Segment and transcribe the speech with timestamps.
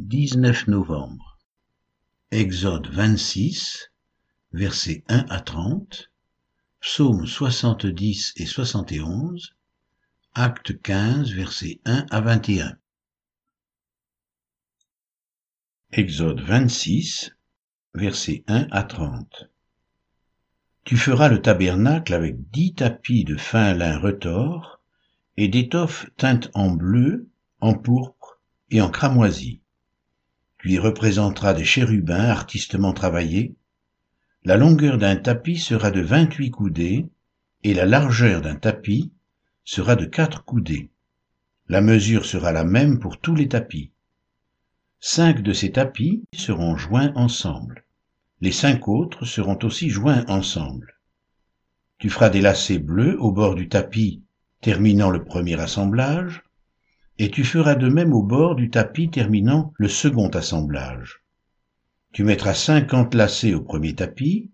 [0.00, 1.38] 19 novembre.
[2.32, 3.92] Exode 26,
[4.52, 6.10] versets 1 à 30,
[6.80, 9.54] Psaume 70 et 71,
[10.34, 12.76] Acte 15, versets 1 à 21.
[15.92, 17.30] Exode 26,
[17.94, 19.48] versets 1 à 30.
[20.82, 24.80] Tu feras le tabernacle avec dix tapis de fin lin retors
[25.36, 27.30] et d'étoffe teinte en bleu,
[27.60, 28.40] en pourpre
[28.70, 29.60] et en cramoisi
[30.64, 33.54] tu y représenteras des chérubins artistement travaillés.
[34.44, 37.06] La longueur d'un tapis sera de vingt-huit coudées,
[37.64, 39.12] et la largeur d'un tapis
[39.66, 40.88] sera de quatre coudées.
[41.68, 43.90] La mesure sera la même pour tous les tapis.
[45.00, 47.84] Cinq de ces tapis seront joints ensemble.
[48.40, 50.98] Les cinq autres seront aussi joints ensemble.
[51.98, 54.22] Tu feras des lacets bleus au bord du tapis
[54.62, 56.42] terminant le premier assemblage,
[57.18, 61.22] et tu feras de même au bord du tapis terminant le second assemblage.
[62.12, 64.50] Tu mettras cinquante lacets au premier tapis,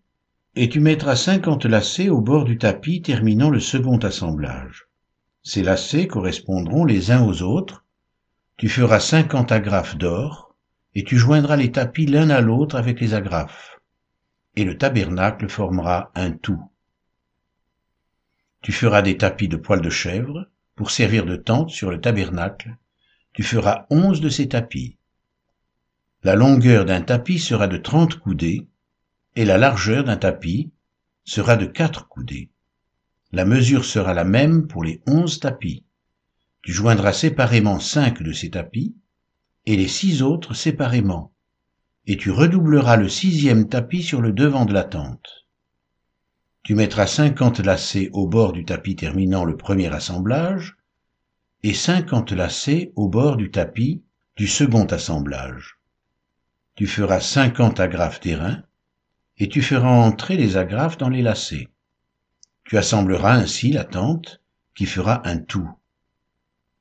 [0.57, 4.89] et tu mettras cinquante lacets au bord du tapis terminant le second assemblage.
[5.43, 7.85] Ces lacets correspondront les uns aux autres.
[8.57, 10.55] Tu feras cinquante agrafes d'or,
[10.95, 13.79] et tu joindras les tapis l'un à l'autre avec les agrafes.
[14.57, 16.63] Et le tabernacle formera un tout.
[18.61, 20.47] Tu feras des tapis de poils de chèvre,
[20.81, 22.75] pour servir de tente sur le tabernacle,
[23.35, 24.97] tu feras onze de ces tapis.
[26.23, 28.67] La longueur d'un tapis sera de trente coudées,
[29.37, 30.73] et la largeur d'un tapis
[31.23, 32.49] sera de quatre coudées.
[33.31, 35.85] La mesure sera la même pour les onze tapis.
[36.63, 38.97] Tu joindras séparément cinq de ces tapis,
[39.67, 41.35] et les six autres séparément,
[42.07, 45.40] et tu redoubleras le sixième tapis sur le devant de la tente.
[46.63, 50.77] Tu mettras cinquante lacets au bord du tapis terminant le premier assemblage
[51.63, 54.03] et cinquante lacets au bord du tapis
[54.37, 55.79] du second assemblage.
[56.75, 58.63] Tu feras cinquante agrafes d'airain
[59.39, 61.69] et tu feras entrer les agrafes dans les lacets.
[62.65, 64.43] Tu assembleras ainsi la tente
[64.75, 65.69] qui fera un tout.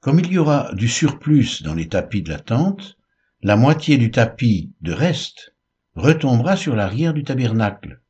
[0.01, 2.97] Comme il y aura du surplus dans les tapis de la tente,
[3.41, 5.55] la moitié du tapis de reste
[5.95, 8.01] retombera sur l'arrière du tabernacle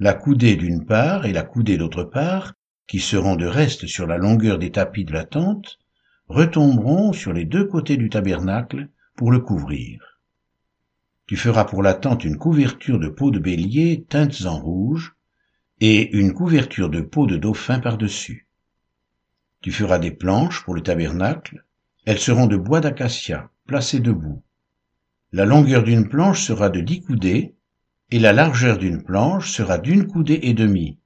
[0.00, 2.54] la coudée d'une part et la coudée d'autre part,
[2.86, 5.78] qui seront de reste sur la longueur des tapis de la tente,
[6.28, 10.20] retomberont sur les deux côtés du tabernacle pour le couvrir.
[11.26, 15.14] Tu feras pour la tente une couverture de peau de bélier teintes en rouge
[15.80, 18.48] et une couverture de peau de dauphin par-dessus.
[19.60, 21.64] Tu feras des planches pour le tabernacle,
[22.06, 24.42] elles seront de bois d'acacia, placées debout.
[25.32, 27.54] La longueur d'une planche sera de dix coudées
[28.10, 30.98] et la largeur d'une planche sera d'une coudée et demie.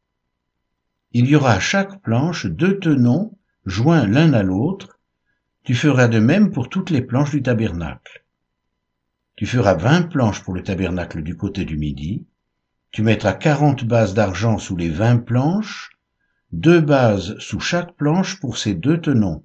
[1.12, 3.36] Il y aura à chaque planche deux tenons
[3.66, 5.00] joints l'un à l'autre.
[5.64, 8.24] Tu feras de même pour toutes les planches du tabernacle.
[9.36, 12.26] Tu feras vingt planches pour le tabernacle du côté du midi.
[12.90, 15.90] Tu mettras quarante bases d'argent sous les vingt planches,
[16.52, 19.44] deux bases sous chaque planche pour ces deux tenons.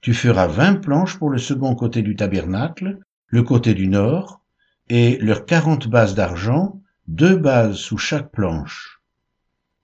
[0.00, 4.40] Tu feras vingt planches pour le second côté du tabernacle, le côté du nord,
[4.88, 9.00] et leurs quarante bases d'argent, deux bases sous chaque planche.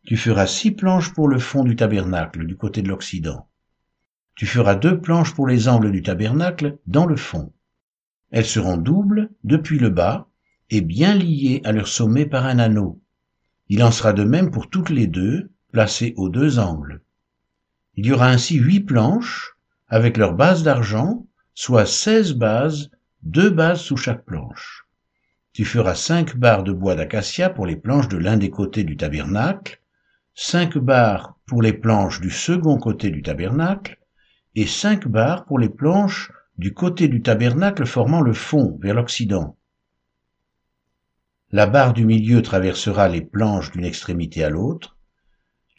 [0.04, 3.48] Tu feras six planches pour le fond du tabernacle du côté de l'Occident.
[4.34, 7.52] Tu feras deux planches pour les angles du tabernacle dans le fond.
[8.30, 10.28] Elles seront doubles depuis le bas
[10.70, 13.00] et bien liées à leur sommet par un anneau.
[13.68, 17.02] Il en sera de même pour toutes les deux, placées aux deux angles.
[17.94, 19.56] Il y aura ainsi huit planches
[19.88, 22.90] avec leurs bases d'argent, soit seize bases,
[23.22, 24.86] deux bases sous chaque planche.
[25.52, 28.96] Tu feras cinq barres de bois d'acacia pour les planches de l'un des côtés du
[28.96, 29.82] tabernacle,
[30.34, 33.98] cinq barres pour les planches du second côté du tabernacle,
[34.54, 39.58] et cinq barres pour les planches du côté du tabernacle formant le fond vers l'Occident.
[41.50, 44.96] La barre du milieu traversera les planches d'une extrémité à l'autre.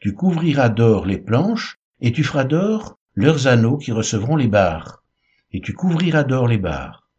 [0.01, 5.03] Tu couvriras d'or les planches, et tu feras d'or leurs anneaux qui recevront les barres,
[5.51, 7.09] et tu couvriras d'or les barres.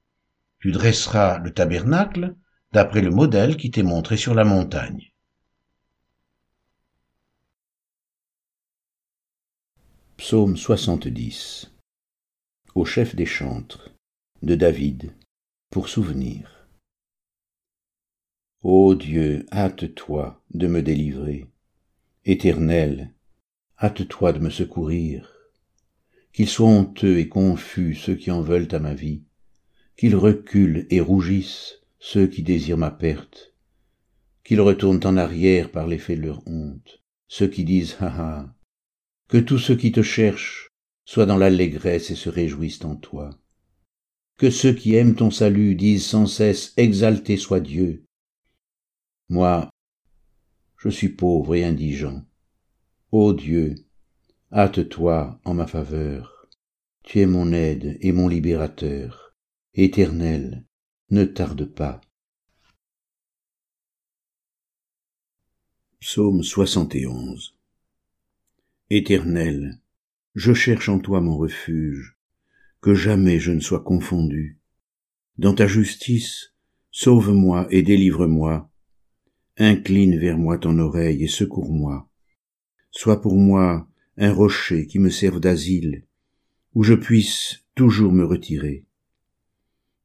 [0.60, 2.36] Tu dresseras le tabernacle
[2.74, 5.12] d'après le modèle qui t'est montré sur la montagne.
[10.16, 11.70] Psaume 70
[12.74, 13.94] Au chef des chantres
[14.42, 15.14] de David
[15.70, 16.66] pour souvenir.
[18.62, 21.46] Ô Dieu, hâte-toi de me délivrer.
[22.24, 23.14] Éternel,
[23.80, 25.32] hâte-toi de me secourir.
[26.32, 29.22] Qu'ils soient honteux et confus ceux qui en veulent à ma vie,
[29.96, 33.54] qu'ils reculent et rougissent ceux qui désirent ma perte,
[34.44, 38.54] qu'ils retournent en arrière par l'effet de leur honte, ceux qui disent ha ha,
[39.26, 40.68] que tous ceux qui te cherchent
[41.06, 43.30] soient dans l'allégresse et se réjouissent en toi.
[44.36, 48.04] que ceux qui aiment ton salut disent sans cesse Exalté soit Dieu.
[49.30, 49.70] Moi,
[50.76, 52.22] je suis pauvre et indigent.
[53.12, 53.76] Ô Dieu,
[54.52, 56.50] hâte-toi en ma faveur.
[57.02, 59.34] Tu es mon aide et mon libérateur.
[59.72, 60.66] Éternel,
[61.10, 62.00] ne tarde pas.
[66.00, 67.54] Psaume 71
[68.88, 69.80] Éternel,
[70.34, 72.16] je cherche en toi mon refuge,
[72.80, 74.58] que jamais je ne sois confondu.
[75.36, 76.54] Dans ta justice,
[76.90, 78.70] sauve-moi et délivre-moi.
[79.58, 82.08] Incline vers moi ton oreille et secours-moi.
[82.90, 86.06] Sois pour moi un rocher qui me serve d'asile,
[86.74, 88.86] où je puisse toujours me retirer.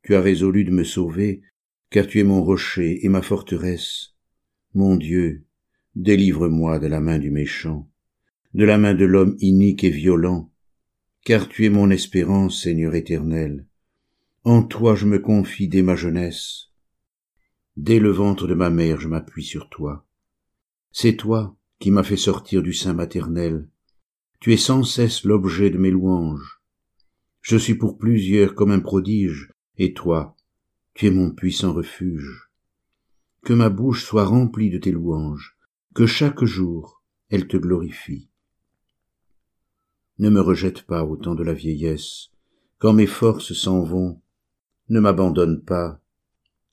[0.03, 1.41] Tu as résolu de me sauver,
[1.89, 4.15] car tu es mon rocher et ma forteresse.
[4.73, 5.45] Mon Dieu,
[5.95, 7.89] délivre-moi de la main du méchant,
[8.53, 10.51] de la main de l'homme inique et violent,
[11.25, 13.65] car tu es mon espérance, Seigneur éternel.
[14.43, 16.69] En toi je me confie dès ma jeunesse.
[17.75, 20.05] Dès le ventre de ma mère je m'appuie sur toi.
[20.91, 23.67] C'est toi qui m'as fait sortir du sein maternel.
[24.39, 26.61] Tu es sans cesse l'objet de mes louanges.
[27.41, 30.35] Je suis pour plusieurs comme un prodige, et toi,
[30.93, 32.51] tu es mon puissant refuge.
[33.43, 35.57] Que ma bouche soit remplie de tes louanges,
[35.95, 38.27] que chaque jour elle te glorifie.
[40.17, 42.29] Ne me rejette pas au temps de la vieillesse,
[42.77, 44.21] quand mes forces s'en vont,
[44.89, 46.01] ne m'abandonne pas,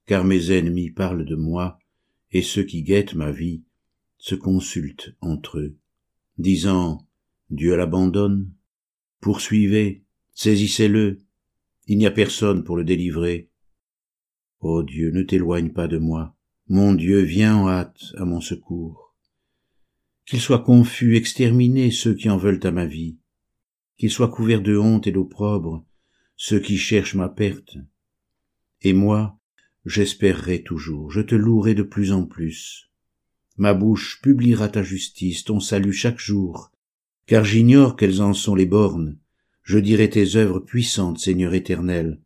[0.07, 1.79] car mes ennemis parlent de moi,
[2.33, 3.63] et ceux qui guettent ma vie
[4.19, 5.77] se consultent entre eux,
[6.39, 7.07] disant
[7.51, 8.51] Dieu l'abandonne,
[9.21, 10.03] poursuivez,
[10.33, 11.21] saisissez-le,
[11.87, 13.49] il n'y a personne pour le délivrer.
[14.61, 16.37] Ô Dieu, ne t'éloigne pas de moi,
[16.69, 19.15] mon Dieu, viens en hâte à mon secours.
[20.25, 23.19] Qu'ils soient confus, exterminés ceux qui en veulent à ma vie,
[23.97, 25.87] qu'ils soient couverts de honte et d'opprobre
[26.37, 27.79] ceux qui cherchent ma perte.
[28.83, 29.39] Et moi,
[29.85, 32.91] j'espérerai toujours, je te louerai de plus en plus.
[33.57, 36.73] Ma bouche publiera ta justice, ton salut chaque jour,
[37.27, 39.19] car j'ignore quelles en sont les bornes.
[39.67, 42.21] Je dirai tes œuvres puissantes, Seigneur éternel.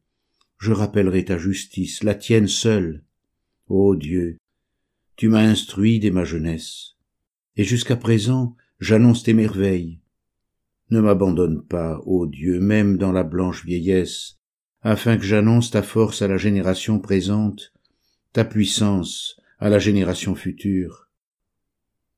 [0.58, 3.02] Je rappellerai ta justice, la tienne seule.
[3.66, 4.36] Ô Dieu,
[5.16, 6.96] tu m'as instruit dès ma jeunesse,
[7.56, 10.00] et jusqu'à présent j'annonce tes merveilles.
[10.90, 14.36] Ne m'abandonne pas, ô Dieu, même dans la blanche vieillesse,
[14.82, 17.72] afin que j'annonce ta force à la génération présente,
[18.34, 21.08] ta puissance à la génération future.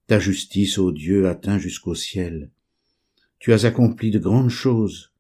[0.09, 2.51] Ta justice, ô Dieu, atteint jusqu'au ciel.
[3.39, 5.12] Tu as accompli de grandes choses.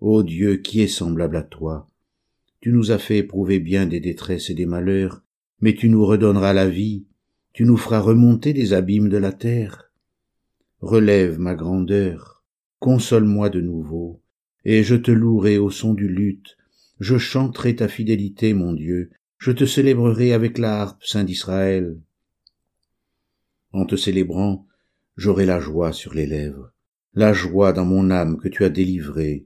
[0.00, 1.86] Ô Dieu, qui est semblable à toi?
[2.60, 5.22] Tu nous as fait éprouver bien des détresses et des malheurs,
[5.60, 7.04] mais tu nous redonneras la vie,
[7.52, 9.92] tu nous feras remonter des abîmes de la terre.
[10.80, 12.42] Relève ma grandeur,
[12.78, 14.22] console-moi de nouveau,
[14.64, 16.56] et je te louerai au son du luth,
[16.98, 22.00] je chanterai ta fidélité, mon Dieu, je te célébrerai avec la harpe, Saint d'Israël.
[23.72, 24.66] En te célébrant,
[25.18, 26.72] j'aurai la joie sur les lèvres,
[27.12, 29.44] la joie dans mon âme que tu as délivrée.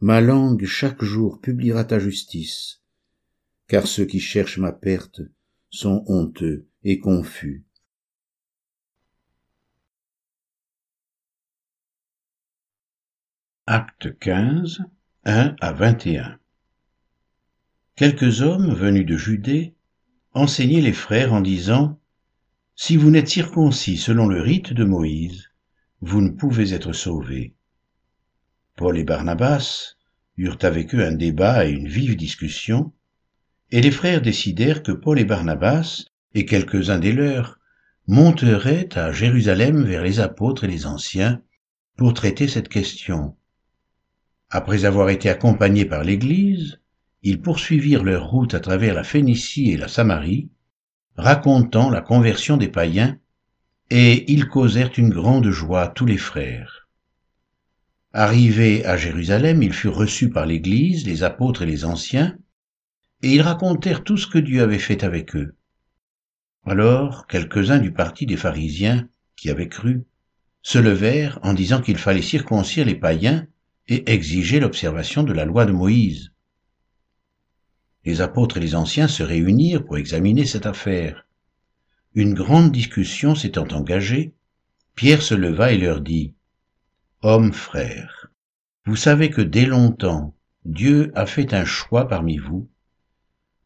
[0.00, 2.82] Ma langue chaque jour publiera ta justice,
[3.68, 5.22] car ceux qui cherchent ma perte
[5.70, 7.64] sont honteux et confus.
[13.66, 14.84] Acte 15,
[15.24, 16.38] 1 à 21
[17.96, 19.74] Quelques hommes venus de Judée
[20.32, 21.98] enseignaient les frères en disant
[22.74, 25.50] Si vous n'êtes circoncis selon le rite de Moïse,
[26.00, 27.54] vous ne pouvez être sauvés.
[28.76, 29.94] Paul et Barnabas
[30.36, 32.92] eurent avec eux un débat et une vive discussion,
[33.70, 36.04] et les frères décidèrent que Paul et Barnabas
[36.34, 37.58] et quelques-uns des leurs
[38.06, 41.40] monteraient à Jérusalem vers les apôtres et les anciens
[41.96, 43.36] pour traiter cette question
[44.54, 46.78] après avoir été accompagnés par l'Église,
[47.24, 50.48] ils poursuivirent leur route à travers la Phénicie et la Samarie,
[51.16, 53.18] racontant la conversion des païens,
[53.90, 56.83] et ils causèrent une grande joie à tous les frères.
[58.16, 62.38] Arrivés à Jérusalem, ils furent reçus par l'Église, les apôtres et les anciens,
[63.22, 65.56] et ils racontèrent tout ce que Dieu avait fait avec eux.
[66.64, 70.04] Alors quelques-uns du parti des pharisiens, qui avaient cru,
[70.62, 73.48] se levèrent en disant qu'il fallait circoncire les païens
[73.88, 76.30] et exiger l'observation de la loi de Moïse.
[78.04, 81.26] Les apôtres et les anciens se réunirent pour examiner cette affaire.
[82.14, 84.34] Une grande discussion s'étant engagée,
[84.94, 86.32] Pierre se leva et leur dit,
[87.26, 88.30] Hommes frères,
[88.84, 92.68] vous savez que dès longtemps Dieu a fait un choix parmi vous,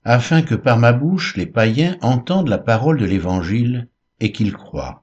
[0.04, 3.88] afin que par ma bouche les païens entendent la parole de l'Évangile
[4.20, 5.02] et qu'ils croient.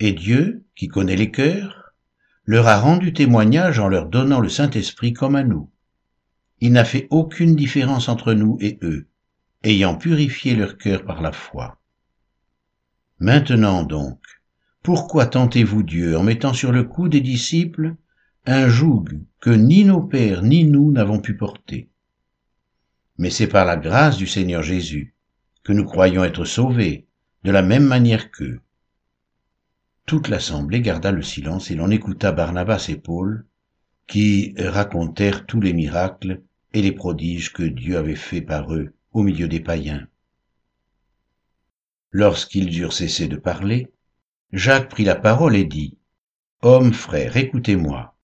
[0.00, 1.94] Et Dieu, qui connaît les cœurs,
[2.44, 5.70] leur a rendu témoignage en leur donnant le Saint-Esprit comme à nous.
[6.60, 9.08] il n'a fait aucune différence entre nous et eux,
[9.62, 11.80] ayant purifié leur cœur par la foi.
[13.18, 14.20] Maintenant donc,
[14.82, 17.96] pourquoi tentez-vous Dieu en mettant sur le cou des disciples
[18.46, 19.04] un joug
[19.40, 21.88] que ni nos pères ni nous n'avons pu porter?
[23.18, 25.14] Mais c'est par la grâce du Seigneur Jésus
[25.62, 27.06] que nous croyons être sauvés,
[27.44, 28.60] de la même manière qu'eux.
[30.06, 33.46] Toute l'assemblée garda le silence et l'on écouta Barnabas et Paul,
[34.06, 36.40] qui racontèrent tous les miracles
[36.72, 40.08] et les prodiges que Dieu avait faits par eux au milieu des païens.
[42.10, 43.92] Lorsqu'ils eurent cessé de parler,
[44.52, 45.96] Jacques prit la parole et dit,
[46.62, 48.16] Hommes frères, écoutez-moi.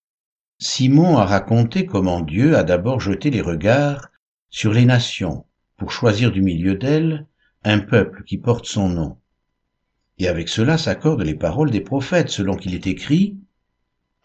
[0.58, 4.10] Simon a raconté comment Dieu a d'abord jeté les regards
[4.50, 7.26] sur les nations pour choisir du milieu d'elles
[7.62, 9.18] un peuple qui porte son nom.
[10.18, 13.36] Et avec cela s'accordent les paroles des prophètes selon qu'il est écrit,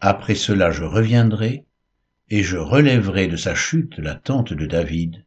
[0.00, 1.66] Après cela je reviendrai,
[2.30, 5.24] et je relèverai de sa chute la tente de David,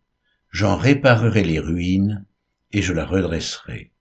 [0.51, 2.25] j'en réparerai les ruines,
[2.71, 3.91] et je la redresserai,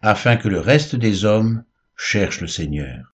[0.00, 1.64] afin que le reste des hommes
[1.96, 3.14] cherche le Seigneur,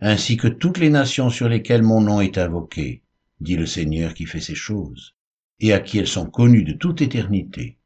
[0.00, 3.02] ainsi que toutes les nations sur lesquelles mon nom est invoqué,
[3.40, 5.14] dit le Seigneur qui fait ces choses,
[5.60, 7.78] et à qui elles sont connues de toute éternité.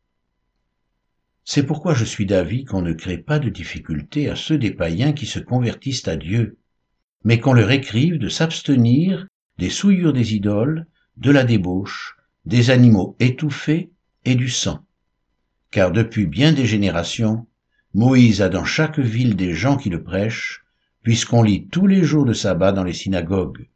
[1.45, 5.13] C'est pourquoi je suis d'avis qu'on ne crée pas de difficulté à ceux des païens
[5.13, 6.59] qui se convertissent à Dieu,
[7.23, 9.27] mais qu'on leur écrive de s'abstenir
[9.59, 13.91] des souillures des idoles, de la débauche, des animaux étouffés
[14.25, 14.85] et du sang.
[15.71, 17.47] Car depuis bien des générations,
[17.97, 20.67] Moïse a dans chaque ville des gens qui le prêchent,
[21.03, 23.69] puisqu'on lit tous les jours de sabbat dans les synagogues.